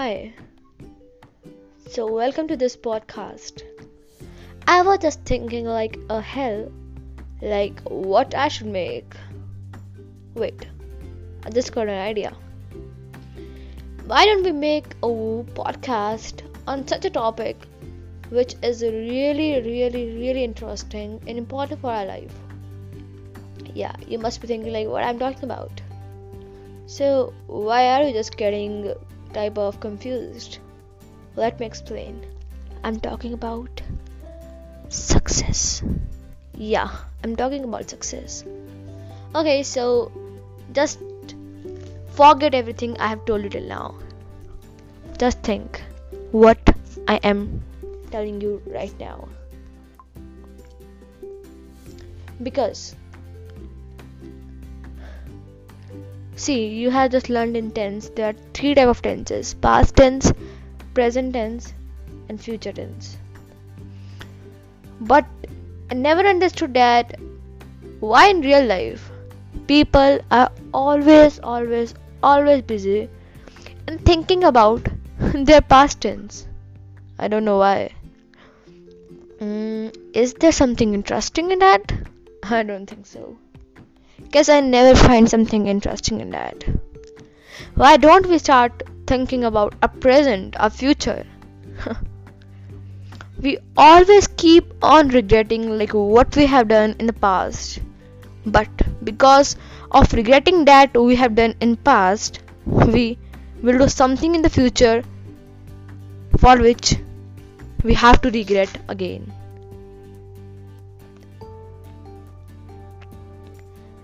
[0.00, 0.32] Hi.
[1.94, 3.64] So, welcome to this podcast.
[4.66, 6.72] I was just thinking like a hell,
[7.42, 9.16] like what I should make.
[10.32, 10.66] Wait,
[11.44, 12.32] I just got an idea.
[14.06, 15.12] Why don't we make a
[15.58, 17.68] podcast on such a topic
[18.30, 22.32] which is really, really, really interesting and important for our life?
[23.74, 25.82] Yeah, you must be thinking like what I'm talking about.
[26.86, 28.94] So, why are you just getting
[29.32, 30.58] type of confused?
[31.36, 32.24] Let me explain.
[32.84, 33.82] I'm talking about
[34.88, 35.82] success.
[36.54, 36.90] Yeah,
[37.24, 38.44] I'm talking about success.
[39.34, 40.10] Okay, so
[40.72, 40.98] just
[42.12, 43.94] forget everything I have told you till now.
[45.18, 45.82] Just think
[46.32, 46.58] what
[47.06, 47.62] I am
[48.10, 49.28] telling you right now.
[52.42, 52.94] Because
[56.40, 58.08] See, you have just learned in tense.
[58.08, 60.32] There are three type of tenses: past tense,
[60.94, 61.74] present tense,
[62.30, 63.18] and future tense.
[65.02, 65.26] But
[65.90, 67.12] I never understood that
[68.12, 69.04] why in real life
[69.66, 73.10] people are always, always, always busy
[73.86, 74.88] and thinking about
[75.50, 76.46] their past tense.
[77.18, 77.92] I don't know why.
[79.40, 81.92] Mm, is there something interesting in that?
[82.44, 83.36] I don't think so.
[84.32, 86.64] Guess I never find something interesting in that.
[87.74, 91.26] Why don't we start thinking about our present, our future?
[93.42, 97.80] we always keep on regretting like what we have done in the past.
[98.46, 98.68] But
[99.02, 99.56] because
[99.90, 103.18] of regretting that we have done in past, we
[103.62, 105.02] will do something in the future
[106.38, 106.94] for which
[107.82, 109.32] we have to regret again.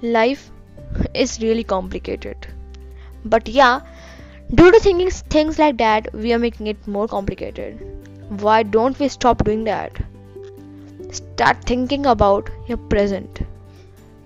[0.03, 0.51] Life
[1.15, 2.47] is really complicated.
[3.25, 3.81] But yeah,
[4.55, 7.81] due to thinking things like that, we are making it more complicated.
[8.29, 9.93] Why don't we stop doing that?
[11.11, 13.41] Start thinking about your present.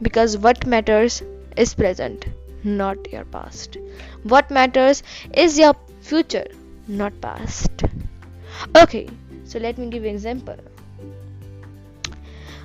[0.02, 1.22] Because what matters
[1.56, 2.26] is present,
[2.64, 3.76] not your past.
[4.22, 5.02] What matters
[5.34, 6.46] is your future,
[6.88, 7.84] not past.
[8.76, 9.08] Okay,
[9.44, 10.56] so let me give you an example.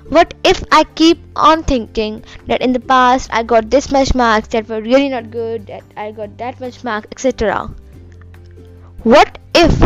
[0.08, 4.46] What if I keep on thinking that in the past I got this much marks
[4.48, 7.68] that were really not good, that I got that much marks, etc.
[9.02, 9.82] What if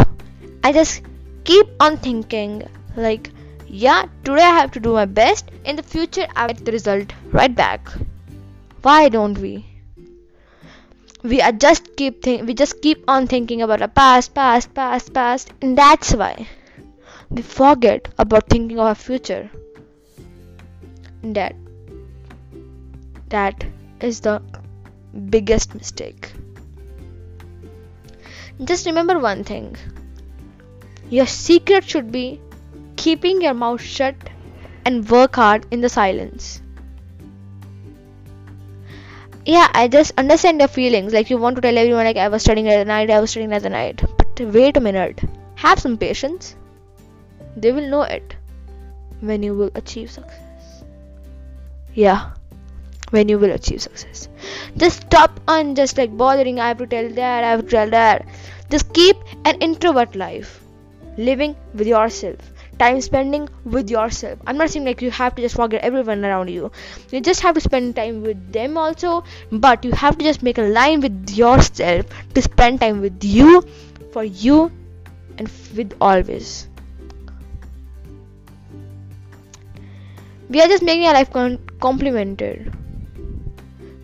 [0.62, 1.00] I just
[1.44, 3.31] keep on thinking like,
[3.66, 7.14] yeah, today I have to do my best, in the future I get the result
[7.32, 7.88] right back.
[8.82, 9.64] Why don't we?
[11.22, 15.14] We are just keep think we just keep on thinking about our past, past, past,
[15.14, 16.47] past, and that's why
[17.31, 19.50] we forget about thinking of our future
[21.22, 21.54] that
[23.28, 23.64] that
[24.00, 24.42] is the
[25.28, 26.32] biggest mistake.
[28.64, 29.76] Just remember one thing.
[31.08, 32.41] Your secret should be
[32.97, 34.16] keeping your mouth shut
[34.84, 36.62] and work hard in the silence.
[39.47, 41.12] Yeah i just understand your feelings.
[41.12, 43.52] Like you want to tell everyone like i was studying at night i was studying
[43.52, 44.02] at the night.
[44.19, 45.20] But wait a minute.
[45.56, 46.54] Have some patience.
[47.56, 48.37] They will know it
[49.20, 50.50] when you will achieve success
[51.94, 52.30] yeah.
[53.10, 54.28] When you will achieve success.
[54.76, 56.60] Just stop on just like bothering.
[56.60, 58.26] I have to tell that i have to tell that.
[58.70, 60.60] Just keep an introvert life.
[61.16, 62.38] Living with yourself.
[62.78, 64.38] Time spending with yourself.
[64.46, 66.70] I'm not saying like you have to just forget everyone around you.
[67.10, 70.58] You just have to spend time with them also but you have to just make
[70.58, 73.62] a line with yourself to spend time with you
[74.12, 74.70] for you
[75.38, 76.69] and with always
[80.50, 81.31] we are just making our life
[81.81, 82.75] complimented.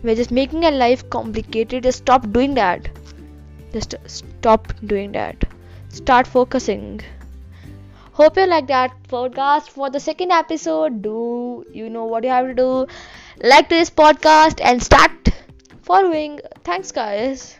[0.01, 1.83] We're just making our life complicated.
[1.83, 2.87] Just stop doing that.
[3.73, 5.43] Just stop doing that.
[5.89, 7.01] Start focusing.
[8.13, 11.01] Hope you like that podcast for the second episode.
[11.01, 12.87] Do you know what you have to do?
[13.43, 15.29] Like this podcast and start
[15.81, 16.39] following.
[16.63, 17.57] Thanks guys